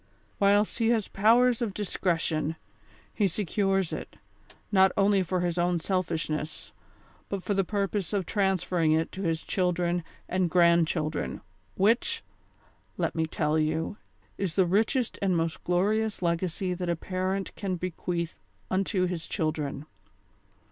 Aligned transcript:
Whilst 0.39 0.79
he 0.79 0.87
has 0.89 1.07
powers 1.07 1.61
of 1.61 1.75
discretion, 1.75 2.55
he 3.13 3.27
secures 3.27 3.93
it, 3.93 4.15
not 4.71 4.91
only 4.97 5.21
for 5.21 5.41
his 5.41 5.59
own 5.59 5.79
selfishness, 5.79 6.71
but 7.29 7.43
for 7.43 7.53
the 7.53 7.63
purpose 7.63 8.11
of 8.11 8.25
transferring 8.25 8.93
it 8.93 9.11
to 9.11 9.21
his 9.21 9.43
children 9.43 10.03
and 10.27 10.49
grand 10.49 10.87
children, 10.87 11.41
which, 11.75 12.23
let 12.97 13.13
me 13.13 13.27
tell 13.27 13.59
you, 13.59 13.97
is 14.39 14.55
the 14.55 14.65
richest 14.65 15.19
and 15.21 15.37
most 15.37 15.63
glorious 15.63 16.23
legacy 16.23 16.73
that 16.73 16.89
a 16.89 16.95
parent 16.95 17.55
can 17.55 17.75
bequeath 17.75 18.33
unto 18.71 19.05
his 19.05 19.27
children. 19.27 19.85